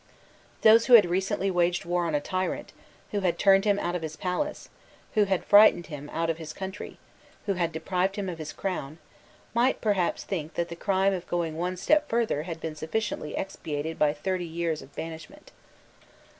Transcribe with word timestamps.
Those 0.63 0.87
who 0.87 0.93
had 0.95 1.05
recently 1.07 1.51
waged 1.51 1.85
war 1.85 2.05
on 2.07 2.15
a 2.15 2.19
tyrant, 2.19 2.73
who 3.11 3.19
had 3.19 3.37
turned 3.37 3.65
him 3.65 3.77
out 3.77 3.93
of 3.95 4.01
his 4.01 4.15
palace, 4.15 4.67
who 5.13 5.25
had 5.25 5.45
frightened 5.45 5.85
him 5.93 6.09
out 6.11 6.27
of 6.27 6.39
his 6.39 6.53
country, 6.53 6.97
who 7.45 7.53
had 7.53 7.71
deprived 7.71 8.15
him 8.15 8.27
of 8.27 8.39
his 8.39 8.51
crown, 8.51 8.97
might 9.53 9.79
perhaps 9.79 10.23
think 10.23 10.55
that 10.55 10.69
the 10.69 10.75
crime 10.75 11.13
of 11.13 11.27
going 11.27 11.55
one 11.55 11.77
step 11.77 12.09
further 12.09 12.41
had 12.49 12.59
been 12.59 12.73
sufficiently 12.75 13.35
expiated 13.37 13.99
by 13.99 14.11
thirty 14.11 14.43
years 14.47 14.81
of 14.81 14.91
banishment. 14.95 15.51